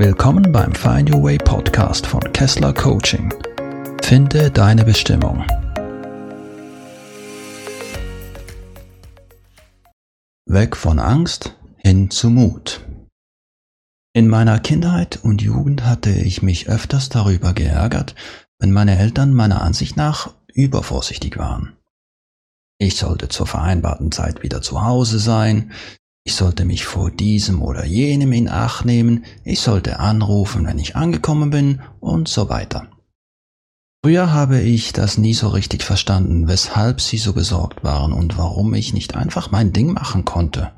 Willkommen 0.00 0.52
beim 0.52 0.76
Find 0.76 1.12
Your 1.12 1.24
Way 1.24 1.38
Podcast 1.38 2.06
von 2.06 2.20
Kessler 2.32 2.72
Coaching. 2.72 3.34
Finde 4.00 4.48
deine 4.48 4.84
Bestimmung. 4.84 5.44
Weg 10.46 10.76
von 10.76 11.00
Angst 11.00 11.56
hin 11.78 12.12
zu 12.12 12.30
Mut. 12.30 12.86
In 14.12 14.28
meiner 14.28 14.60
Kindheit 14.60 15.18
und 15.24 15.42
Jugend 15.42 15.84
hatte 15.84 16.10
ich 16.10 16.42
mich 16.42 16.68
öfters 16.68 17.08
darüber 17.08 17.52
geärgert, 17.52 18.14
wenn 18.60 18.70
meine 18.70 18.96
Eltern 18.96 19.34
meiner 19.34 19.62
Ansicht 19.62 19.96
nach 19.96 20.32
übervorsichtig 20.54 21.38
waren. 21.38 21.76
Ich 22.78 22.94
sollte 22.94 23.28
zur 23.28 23.48
vereinbarten 23.48 24.12
Zeit 24.12 24.44
wieder 24.44 24.62
zu 24.62 24.84
Hause 24.84 25.18
sein, 25.18 25.72
ich 26.28 26.34
sollte 26.34 26.66
mich 26.66 26.84
vor 26.84 27.10
diesem 27.10 27.62
oder 27.62 27.86
jenem 27.86 28.32
in 28.32 28.50
Acht 28.50 28.84
nehmen, 28.84 29.24
ich 29.44 29.60
sollte 29.60 29.98
anrufen, 29.98 30.66
wenn 30.66 30.78
ich 30.78 30.94
angekommen 30.94 31.48
bin 31.48 31.80
und 32.00 32.28
so 32.28 32.50
weiter. 32.50 32.86
Früher 34.04 34.30
habe 34.30 34.60
ich 34.60 34.92
das 34.92 35.16
nie 35.16 35.32
so 35.32 35.48
richtig 35.48 35.82
verstanden, 35.82 36.46
weshalb 36.46 37.00
sie 37.00 37.16
so 37.16 37.32
besorgt 37.32 37.82
waren 37.82 38.12
und 38.12 38.36
warum 38.36 38.74
ich 38.74 38.92
nicht 38.92 39.14
einfach 39.14 39.50
mein 39.50 39.72
Ding 39.72 39.94
machen 39.94 40.26
konnte. 40.26 40.72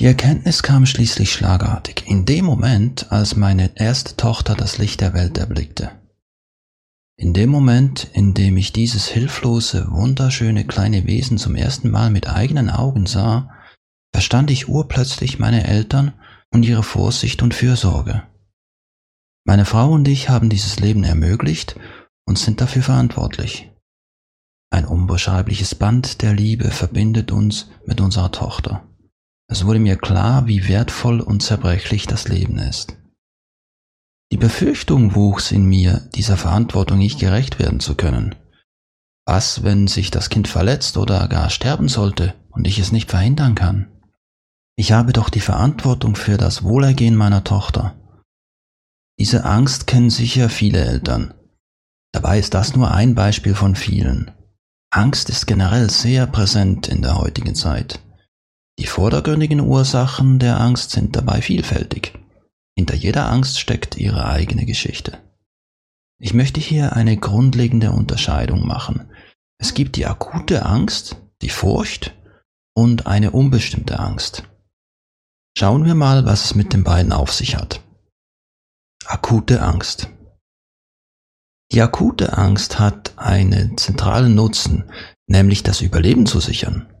Die 0.00 0.06
Erkenntnis 0.06 0.62
kam 0.62 0.86
schließlich 0.86 1.30
schlagartig, 1.30 2.04
in 2.06 2.24
dem 2.24 2.46
Moment, 2.46 3.12
als 3.12 3.36
meine 3.36 3.72
erste 3.74 4.16
Tochter 4.16 4.54
das 4.54 4.78
Licht 4.78 5.02
der 5.02 5.12
Welt 5.12 5.36
erblickte. 5.36 5.90
In 7.18 7.34
dem 7.34 7.50
Moment, 7.50 8.08
in 8.14 8.32
dem 8.32 8.56
ich 8.56 8.72
dieses 8.72 9.06
hilflose, 9.06 9.86
wunderschöne 9.90 10.64
kleine 10.64 11.06
Wesen 11.06 11.36
zum 11.36 11.56
ersten 11.56 11.90
Mal 11.90 12.08
mit 12.08 12.30
eigenen 12.30 12.70
Augen 12.70 13.04
sah, 13.04 13.50
verstand 14.14 14.48
ich 14.52 14.68
urplötzlich 14.68 15.40
meine 15.40 15.66
Eltern 15.66 16.12
und 16.52 16.62
ihre 16.62 16.84
Vorsicht 16.84 17.42
und 17.42 17.52
Fürsorge. 17.52 18.22
Meine 19.44 19.64
Frau 19.64 19.90
und 19.90 20.06
ich 20.06 20.28
haben 20.28 20.50
dieses 20.50 20.78
Leben 20.78 21.02
ermöglicht 21.02 21.74
und 22.24 22.38
sind 22.38 22.60
dafür 22.60 22.84
verantwortlich. 22.84 23.72
Ein 24.70 24.84
unbeschreibliches 24.84 25.74
Band 25.74 26.22
der 26.22 26.32
Liebe 26.32 26.70
verbindet 26.70 27.32
uns 27.32 27.70
mit 27.86 28.00
unserer 28.00 28.30
Tochter. 28.30 28.86
Es 29.48 29.66
wurde 29.66 29.80
mir 29.80 29.96
klar, 29.96 30.46
wie 30.46 30.68
wertvoll 30.68 31.20
und 31.20 31.42
zerbrechlich 31.42 32.06
das 32.06 32.28
Leben 32.28 32.58
ist. 32.58 32.96
Die 34.30 34.38
Befürchtung 34.38 35.16
wuchs 35.16 35.50
in 35.50 35.66
mir, 35.66 36.08
dieser 36.14 36.36
Verantwortung 36.36 36.98
nicht 36.98 37.18
gerecht 37.18 37.58
werden 37.58 37.80
zu 37.80 37.96
können. 37.96 38.36
Was, 39.26 39.64
wenn 39.64 39.88
sich 39.88 40.12
das 40.12 40.30
Kind 40.30 40.46
verletzt 40.46 40.98
oder 40.98 41.26
gar 41.26 41.50
sterben 41.50 41.88
sollte 41.88 42.34
und 42.50 42.68
ich 42.68 42.78
es 42.78 42.92
nicht 42.92 43.10
verhindern 43.10 43.56
kann? 43.56 43.88
Ich 44.76 44.92
habe 44.92 45.12
doch 45.12 45.30
die 45.30 45.40
Verantwortung 45.40 46.16
für 46.16 46.36
das 46.36 46.64
Wohlergehen 46.64 47.14
meiner 47.14 47.44
Tochter. 47.44 47.94
Diese 49.18 49.44
Angst 49.44 49.86
kennen 49.86 50.10
sicher 50.10 50.48
viele 50.48 50.84
Eltern. 50.84 51.34
Dabei 52.12 52.38
ist 52.38 52.54
das 52.54 52.74
nur 52.74 52.90
ein 52.90 53.14
Beispiel 53.14 53.54
von 53.54 53.76
vielen. 53.76 54.32
Angst 54.90 55.30
ist 55.30 55.46
generell 55.46 55.90
sehr 55.90 56.26
präsent 56.26 56.88
in 56.88 57.02
der 57.02 57.18
heutigen 57.18 57.54
Zeit. 57.54 58.00
Die 58.78 58.86
vordergründigen 58.86 59.60
Ursachen 59.60 60.40
der 60.40 60.60
Angst 60.60 60.90
sind 60.90 61.14
dabei 61.14 61.40
vielfältig. 61.42 62.18
Hinter 62.76 62.94
jeder 62.94 63.30
Angst 63.30 63.60
steckt 63.60 63.96
ihre 63.96 64.26
eigene 64.26 64.66
Geschichte. 64.66 65.18
Ich 66.20 66.34
möchte 66.34 66.58
hier 66.58 66.94
eine 66.94 67.16
grundlegende 67.16 67.92
Unterscheidung 67.92 68.66
machen. 68.66 69.08
Es 69.58 69.74
gibt 69.74 69.94
die 69.94 70.06
akute 70.06 70.66
Angst, 70.66 71.16
die 71.42 71.48
Furcht 71.48 72.16
und 72.74 73.06
eine 73.06 73.30
unbestimmte 73.30 74.00
Angst. 74.00 74.48
Schauen 75.56 75.84
wir 75.84 75.94
mal, 75.94 76.26
was 76.26 76.46
es 76.46 76.54
mit 76.56 76.72
den 76.72 76.82
beiden 76.82 77.12
auf 77.12 77.32
sich 77.32 77.54
hat. 77.54 77.80
Akute 79.06 79.62
Angst. 79.62 80.08
Die 81.70 81.80
akute 81.80 82.36
Angst 82.36 82.80
hat 82.80 83.12
einen 83.16 83.78
zentralen 83.78 84.34
Nutzen, 84.34 84.90
nämlich 85.28 85.62
das 85.62 85.80
Überleben 85.80 86.26
zu 86.26 86.40
sichern. 86.40 86.92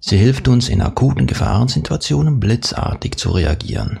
Sie 0.00 0.16
hilft 0.16 0.46
uns 0.46 0.68
in 0.68 0.80
akuten 0.80 1.26
Gefahrensituationen 1.26 2.38
blitzartig 2.38 3.16
zu 3.16 3.30
reagieren. 3.30 3.98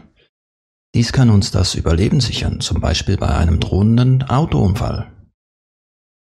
Dies 0.94 1.12
kann 1.12 1.28
uns 1.28 1.50
das 1.50 1.74
Überleben 1.74 2.20
sichern, 2.20 2.60
zum 2.60 2.80
Beispiel 2.80 3.16
bei 3.16 3.34
einem 3.34 3.58
drohenden 3.58 4.22
Autounfall. 4.22 5.12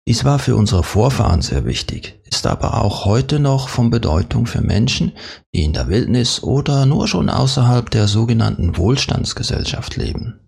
Dies 0.08 0.26
war 0.26 0.40
für 0.40 0.56
unsere 0.56 0.84
Vorfahren 0.84 1.42
sehr 1.42 1.66
wichtig, 1.66 2.20
ist 2.26 2.48
aber 2.48 2.82
auch 2.82 3.06
heute 3.06 3.40
noch 3.40 3.70
von 3.70 3.90
Bedeutung 3.90 4.48
für 4.48 4.62
Menschen, 4.62 5.14
die 5.54 5.64
in 5.64 5.74
der 5.74 5.88
Wildnis 5.88 6.42
oder 6.42 6.86
nur 6.86 7.08
schon 7.08 7.30
außerhalb 7.30 7.90
der 7.90 8.08
sogenannten 8.08 8.78
Wohlstandsgesellschaft 8.78 9.98
leben. 9.98 10.40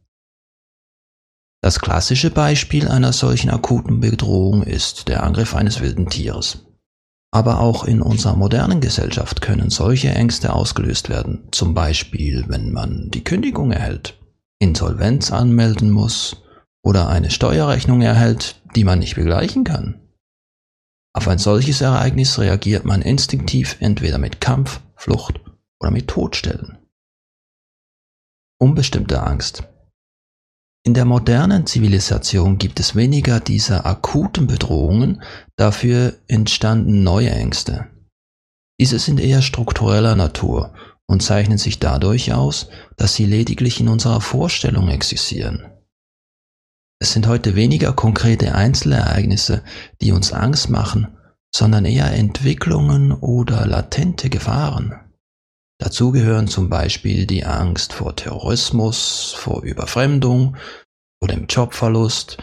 Das 1.63 1.79
klassische 1.79 2.31
Beispiel 2.31 2.87
einer 2.87 3.13
solchen 3.13 3.51
akuten 3.51 3.99
Bedrohung 3.99 4.63
ist 4.63 5.07
der 5.07 5.21
Angriff 5.21 5.53
eines 5.55 5.79
wilden 5.79 6.09
Tieres. 6.09 6.65
Aber 7.31 7.59
auch 7.59 7.85
in 7.85 8.01
unserer 8.01 8.35
modernen 8.35 8.81
Gesellschaft 8.81 9.41
können 9.41 9.69
solche 9.69 10.09
Ängste 10.09 10.53
ausgelöst 10.53 11.07
werden, 11.07 11.47
zum 11.51 11.75
Beispiel 11.75 12.45
wenn 12.47 12.71
man 12.71 13.11
die 13.11 13.23
Kündigung 13.23 13.71
erhält, 13.71 14.19
Insolvenz 14.59 15.31
anmelden 15.31 15.91
muss 15.91 16.41
oder 16.83 17.09
eine 17.09 17.29
Steuerrechnung 17.29 18.01
erhält, 18.01 18.61
die 18.75 18.83
man 18.83 18.99
nicht 18.99 19.15
begleichen 19.15 19.63
kann. 19.63 19.99
Auf 21.13 21.27
ein 21.27 21.37
solches 21.37 21.81
Ereignis 21.81 22.39
reagiert 22.39 22.85
man 22.85 23.01
instinktiv 23.01 23.77
entweder 23.79 24.17
mit 24.17 24.39
Kampf, 24.39 24.81
Flucht 24.95 25.41
oder 25.79 25.91
mit 25.91 26.07
Todstellen. 26.07 26.77
Unbestimmte 28.59 29.21
Angst. 29.21 29.63
In 30.83 30.93
der 30.93 31.05
modernen 31.05 31.67
Zivilisation 31.67 32.57
gibt 32.57 32.79
es 32.79 32.95
weniger 32.95 33.39
dieser 33.39 33.85
akuten 33.85 34.47
Bedrohungen, 34.47 35.21
dafür 35.55 36.15
entstanden 36.27 37.03
neue 37.03 37.29
Ängste. 37.29 37.87
Diese 38.79 38.97
sind 38.97 39.19
eher 39.19 39.43
struktureller 39.43 40.15
Natur 40.15 40.73
und 41.05 41.21
zeichnen 41.21 41.59
sich 41.59 41.77
dadurch 41.77 42.33
aus, 42.33 42.69
dass 42.97 43.13
sie 43.13 43.25
lediglich 43.25 43.79
in 43.79 43.89
unserer 43.89 44.21
Vorstellung 44.21 44.87
existieren. 44.87 45.71
Es 47.01 47.13
sind 47.13 47.25
heute 47.25 47.55
weniger 47.55 47.93
konkrete 47.93 48.53
Einzelereignisse, 48.53 49.63
die 50.01 50.11
uns 50.11 50.31
Angst 50.31 50.69
machen, 50.69 51.17
sondern 51.51 51.83
eher 51.83 52.13
Entwicklungen 52.13 53.11
oder 53.11 53.65
latente 53.65 54.29
Gefahren. 54.29 54.93
Dazu 55.79 56.11
gehören 56.11 56.47
zum 56.47 56.69
Beispiel 56.69 57.25
die 57.25 57.43
Angst 57.43 57.93
vor 57.93 58.15
Terrorismus, 58.15 59.33
vor 59.35 59.63
Überfremdung, 59.63 60.57
vor 61.19 61.27
dem 61.27 61.47
Jobverlust, 61.47 62.37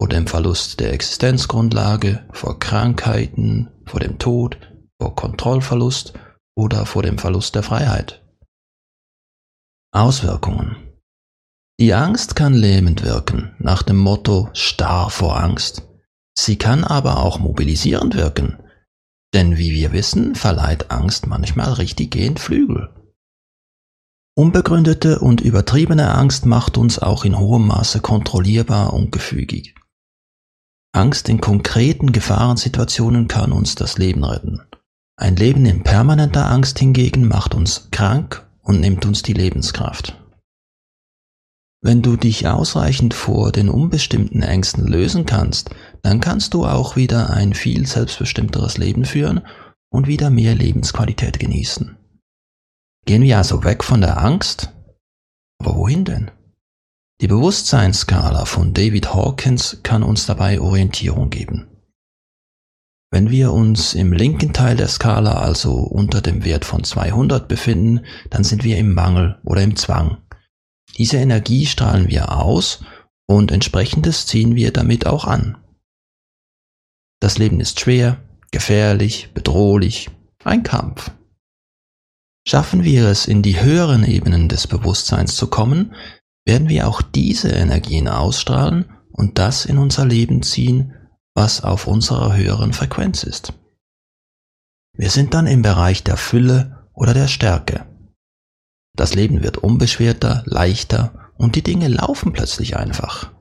vor 0.00 0.08
dem 0.08 0.28
Verlust 0.28 0.78
der 0.78 0.92
Existenzgrundlage, 0.92 2.24
vor 2.30 2.60
Krankheiten, 2.60 3.68
vor 3.84 3.98
dem 3.98 4.20
Tod, 4.20 4.58
vor 5.02 5.16
Kontrollverlust 5.16 6.12
oder 6.56 6.86
vor 6.86 7.02
dem 7.02 7.18
Verlust 7.18 7.56
der 7.56 7.64
Freiheit. 7.64 8.24
Auswirkungen 9.92 10.83
die 11.80 11.92
Angst 11.92 12.36
kann 12.36 12.54
lähmend 12.54 13.02
wirken, 13.02 13.56
nach 13.58 13.82
dem 13.82 13.96
Motto 13.96 14.48
starr 14.52 15.10
vor 15.10 15.42
Angst. 15.42 15.82
Sie 16.38 16.56
kann 16.56 16.84
aber 16.84 17.18
auch 17.18 17.38
mobilisierend 17.38 18.14
wirken, 18.14 18.58
denn 19.34 19.58
wie 19.58 19.72
wir 19.72 19.92
wissen, 19.92 20.36
verleiht 20.36 20.92
Angst 20.92 21.26
manchmal 21.26 21.72
richtiggehend 21.72 22.38
Flügel. 22.38 22.90
Unbegründete 24.36 25.18
und 25.18 25.40
übertriebene 25.40 26.12
Angst 26.12 26.46
macht 26.46 26.76
uns 26.76 26.98
auch 27.00 27.24
in 27.24 27.38
hohem 27.38 27.66
Maße 27.66 28.00
kontrollierbar 28.00 28.92
und 28.92 29.10
gefügig. 29.12 29.74
Angst 30.92 31.28
in 31.28 31.40
konkreten 31.40 32.12
Gefahrensituationen 32.12 33.26
kann 33.26 33.50
uns 33.50 33.74
das 33.74 33.98
Leben 33.98 34.24
retten. 34.24 34.60
Ein 35.16 35.34
Leben 35.36 35.66
in 35.66 35.82
permanenter 35.82 36.48
Angst 36.48 36.78
hingegen 36.78 37.26
macht 37.26 37.54
uns 37.54 37.88
krank 37.90 38.48
und 38.62 38.80
nimmt 38.80 39.04
uns 39.04 39.22
die 39.22 39.32
Lebenskraft. 39.32 40.23
Wenn 41.84 42.00
du 42.00 42.16
dich 42.16 42.48
ausreichend 42.48 43.12
vor 43.12 43.52
den 43.52 43.68
unbestimmten 43.68 44.40
Ängsten 44.40 44.86
lösen 44.86 45.26
kannst, 45.26 45.68
dann 46.00 46.18
kannst 46.18 46.54
du 46.54 46.64
auch 46.64 46.96
wieder 46.96 47.28
ein 47.28 47.52
viel 47.52 47.86
selbstbestimmteres 47.86 48.78
Leben 48.78 49.04
führen 49.04 49.42
und 49.90 50.06
wieder 50.06 50.30
mehr 50.30 50.54
Lebensqualität 50.54 51.38
genießen. 51.38 51.98
Gehen 53.04 53.20
wir 53.20 53.36
also 53.36 53.64
weg 53.64 53.84
von 53.84 54.00
der 54.00 54.16
Angst? 54.16 54.72
Aber 55.58 55.76
wohin 55.76 56.06
denn? 56.06 56.30
Die 57.20 57.28
Bewusstseinsskala 57.28 58.46
von 58.46 58.72
David 58.72 59.12
Hawkins 59.12 59.80
kann 59.82 60.02
uns 60.02 60.24
dabei 60.24 60.62
Orientierung 60.62 61.28
geben. 61.28 61.66
Wenn 63.10 63.30
wir 63.30 63.52
uns 63.52 63.92
im 63.92 64.14
linken 64.14 64.54
Teil 64.54 64.76
der 64.76 64.88
Skala, 64.88 65.34
also 65.34 65.74
unter 65.74 66.22
dem 66.22 66.46
Wert 66.46 66.64
von 66.64 66.82
200 66.82 67.46
befinden, 67.46 68.06
dann 68.30 68.42
sind 68.42 68.64
wir 68.64 68.78
im 68.78 68.94
Mangel 68.94 69.38
oder 69.44 69.60
im 69.60 69.76
Zwang. 69.76 70.23
Diese 70.96 71.16
Energie 71.16 71.66
strahlen 71.66 72.08
wir 72.08 72.32
aus 72.32 72.84
und 73.26 73.50
entsprechendes 73.50 74.26
ziehen 74.26 74.54
wir 74.54 74.72
damit 74.72 75.06
auch 75.06 75.24
an. 75.24 75.58
Das 77.20 77.38
Leben 77.38 77.60
ist 77.60 77.80
schwer, 77.80 78.22
gefährlich, 78.50 79.30
bedrohlich, 79.34 80.10
ein 80.44 80.62
Kampf. 80.62 81.10
Schaffen 82.46 82.84
wir 82.84 83.08
es, 83.08 83.26
in 83.26 83.42
die 83.42 83.60
höheren 83.60 84.04
Ebenen 84.04 84.48
des 84.48 84.66
Bewusstseins 84.66 85.36
zu 85.36 85.46
kommen, 85.48 85.94
werden 86.44 86.68
wir 86.68 86.86
auch 86.86 87.00
diese 87.00 87.48
Energien 87.48 88.06
ausstrahlen 88.06 88.84
und 89.10 89.38
das 89.38 89.64
in 89.64 89.78
unser 89.78 90.04
Leben 90.04 90.42
ziehen, 90.42 90.94
was 91.34 91.64
auf 91.64 91.86
unserer 91.86 92.36
höheren 92.36 92.72
Frequenz 92.72 93.24
ist. 93.24 93.54
Wir 94.96 95.10
sind 95.10 95.34
dann 95.34 95.46
im 95.46 95.62
Bereich 95.62 96.04
der 96.04 96.16
Fülle 96.16 96.88
oder 96.92 97.14
der 97.14 97.28
Stärke. 97.28 97.86
Das 98.96 99.14
Leben 99.14 99.42
wird 99.42 99.58
unbeschwerter, 99.58 100.42
leichter 100.46 101.32
und 101.36 101.56
die 101.56 101.62
Dinge 101.62 101.88
laufen 101.88 102.32
plötzlich 102.32 102.76
einfach. 102.76 103.32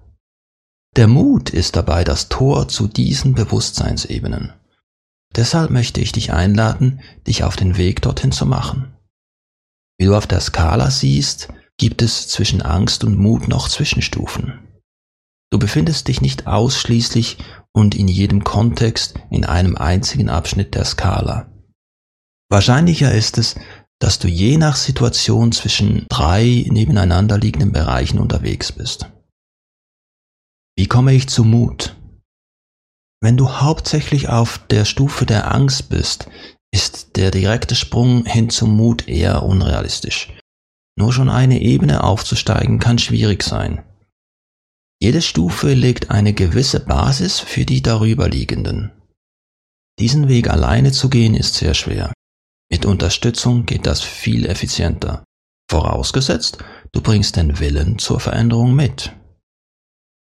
Der 0.95 1.07
Mut 1.07 1.49
ist 1.49 1.75
dabei 1.75 2.03
das 2.03 2.29
Tor 2.29 2.67
zu 2.67 2.87
diesen 2.87 3.33
Bewusstseinsebenen. 3.33 4.53
Deshalb 5.35 5.71
möchte 5.71 6.01
ich 6.01 6.11
dich 6.11 6.31
einladen, 6.31 7.01
dich 7.27 7.43
auf 7.43 7.55
den 7.55 7.77
Weg 7.77 8.01
dorthin 8.01 8.31
zu 8.31 8.45
machen. 8.45 8.93
Wie 9.97 10.05
du 10.05 10.15
auf 10.15 10.27
der 10.27 10.39
Skala 10.39 10.91
siehst, 10.91 11.49
gibt 11.77 12.01
es 12.01 12.27
zwischen 12.27 12.61
Angst 12.61 13.03
und 13.03 13.17
Mut 13.17 13.47
noch 13.47 13.67
Zwischenstufen. 13.67 14.59
Du 15.51 15.59
befindest 15.59 16.07
dich 16.07 16.21
nicht 16.21 16.47
ausschließlich 16.47 17.37
und 17.71 17.95
in 17.95 18.07
jedem 18.07 18.43
Kontext 18.43 19.15
in 19.29 19.45
einem 19.45 19.75
einzigen 19.75 20.29
Abschnitt 20.29 20.75
der 20.75 20.85
Skala. 20.85 21.51
Wahrscheinlicher 22.49 23.11
ist 23.11 23.37
es, 23.39 23.55
dass 24.03 24.19
du 24.19 24.27
je 24.27 24.57
nach 24.57 24.75
Situation 24.75 25.53
zwischen 25.53 26.07
drei 26.09 26.65
nebeneinander 26.69 27.37
liegenden 27.37 27.71
Bereichen 27.71 28.19
unterwegs 28.19 28.73
bist. 28.73 29.09
Wie 30.75 30.87
komme 30.87 31.13
ich 31.13 31.29
zu 31.29 31.45
Mut? 31.45 31.95
Wenn 33.21 33.37
du 33.37 33.61
hauptsächlich 33.61 34.27
auf 34.27 34.57
der 34.67 34.83
Stufe 34.83 35.25
der 35.25 35.55
Angst 35.55 35.87
bist, 35.87 36.27
ist 36.73 37.15
der 37.15 37.31
direkte 37.31 37.75
Sprung 37.75 38.25
hin 38.25 38.49
zum 38.49 38.75
Mut 38.75 39.07
eher 39.07 39.43
unrealistisch. 39.43 40.33
Nur 40.97 41.13
schon 41.13 41.29
eine 41.29 41.61
Ebene 41.61 42.03
aufzusteigen 42.03 42.79
kann 42.79 42.99
schwierig 42.99 43.41
sein. 43.41 43.85
Jede 45.01 45.21
Stufe 45.21 45.73
legt 45.73 46.11
eine 46.11 46.33
gewisse 46.33 46.81
Basis 46.81 47.39
für 47.39 47.63
die 47.63 47.81
darüberliegenden. 47.81 48.91
Diesen 49.97 50.27
Weg 50.27 50.49
alleine 50.49 50.91
zu 50.91 51.09
gehen 51.09 51.35
ist 51.35 51.55
sehr 51.55 51.73
schwer. 51.73 52.11
Mit 52.73 52.87
Unterstützung 52.87 53.67
geht 53.67 53.85
das 53.85 54.01
viel 54.01 54.47
effizienter. 54.47 55.23
Vorausgesetzt, 55.69 56.57
du 56.91 57.01
bringst 57.01 57.35
den 57.35 57.59
Willen 57.59 57.99
zur 57.99 58.19
Veränderung 58.19 58.73
mit. 58.73 59.15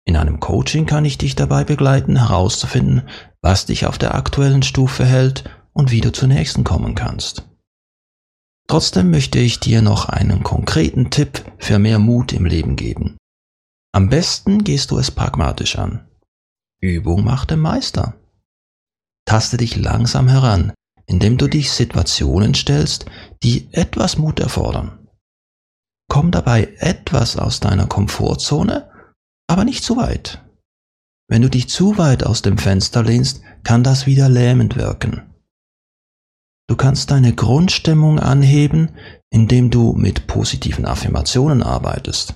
In 0.07 0.15
einem 0.15 0.39
Coaching 0.39 0.87
kann 0.87 1.05
ich 1.05 1.19
dich 1.19 1.35
dabei 1.35 1.63
begleiten, 1.63 2.15
herauszufinden, 2.15 3.07
was 3.43 3.67
dich 3.67 3.85
auf 3.85 3.99
der 3.99 4.15
aktuellen 4.15 4.63
Stufe 4.63 5.05
hält 5.05 5.43
und 5.73 5.91
wie 5.91 6.01
du 6.01 6.11
zur 6.11 6.27
nächsten 6.27 6.63
kommen 6.63 6.95
kannst. 6.95 7.47
Trotzdem 8.65 9.11
möchte 9.11 9.37
ich 9.37 9.59
dir 9.59 9.83
noch 9.83 10.09
einen 10.09 10.41
konkreten 10.41 11.11
Tipp 11.11 11.45
für 11.59 11.77
mehr 11.77 11.99
Mut 11.99 12.33
im 12.33 12.45
Leben 12.45 12.75
geben. 12.75 13.17
Am 13.91 14.09
besten 14.09 14.63
gehst 14.63 14.89
du 14.89 14.97
es 14.97 15.11
pragmatisch 15.11 15.77
an. 15.77 16.09
Übung 16.81 17.23
macht 17.23 17.51
den 17.51 17.59
Meister. 17.59 18.15
Taste 19.25 19.57
dich 19.57 19.75
langsam 19.75 20.27
heran, 20.27 20.73
indem 21.09 21.37
du 21.37 21.47
dich 21.47 21.71
Situationen 21.71 22.53
stellst, 22.53 23.05
die 23.43 23.67
etwas 23.73 24.17
Mut 24.17 24.39
erfordern. 24.39 25.07
Komm 26.09 26.31
dabei 26.31 26.73
etwas 26.79 27.35
aus 27.37 27.59
deiner 27.59 27.87
Komfortzone 27.87 28.89
aber 29.49 29.65
nicht 29.65 29.83
zu 29.83 29.97
weit. 29.97 30.45
Wenn 31.27 31.41
du 31.41 31.49
dich 31.49 31.69
zu 31.69 31.97
weit 31.97 32.23
aus 32.23 32.41
dem 32.41 32.57
Fenster 32.57 33.03
lehnst, 33.03 33.41
kann 33.63 33.83
das 33.83 34.05
wieder 34.05 34.29
lähmend 34.29 34.77
wirken. 34.77 35.33
Du 36.67 36.75
kannst 36.75 37.09
deine 37.09 37.33
Grundstimmung 37.33 38.19
anheben, 38.19 38.91
indem 39.31 39.71
du 39.71 39.93
mit 39.93 40.27
positiven 40.27 40.85
Affirmationen 40.85 41.63
arbeitest. 41.63 42.35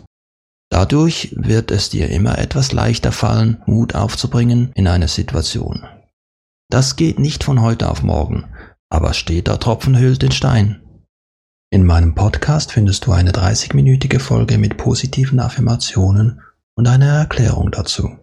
Dadurch 0.72 1.36
wird 1.36 1.70
es 1.70 1.92
dir 1.92 2.10
immer 2.10 2.40
etwas 2.40 2.72
leichter 2.72 3.12
fallen, 3.12 3.62
Mut 3.68 3.94
aufzubringen 3.94 4.72
in 4.74 4.88
eine 4.88 5.08
Situation. 5.08 5.86
Das 6.74 6.96
geht 6.96 7.20
nicht 7.20 7.44
von 7.44 7.62
heute 7.62 7.88
auf 7.88 8.02
morgen, 8.02 8.46
aber 8.90 9.14
steter 9.14 9.60
Tropfen 9.60 9.96
hüllt 10.00 10.24
den 10.24 10.32
Stein. 10.32 10.82
In 11.70 11.86
meinem 11.86 12.16
Podcast 12.16 12.72
findest 12.72 13.06
du 13.06 13.12
eine 13.12 13.30
30-minütige 13.30 14.18
Folge 14.18 14.58
mit 14.58 14.78
positiven 14.78 15.40
Affirmationen 15.40 16.42
und 16.74 16.88
eine 16.88 17.06
Erklärung 17.06 17.70
dazu. 17.70 18.18